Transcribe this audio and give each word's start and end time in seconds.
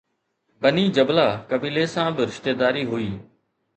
بني 0.61 0.85
جبله 0.95 1.27
قبيلي 1.51 1.85
سان 1.93 2.09
به 2.15 2.23
رشتيداري 2.31 2.83
هئي 2.93 3.11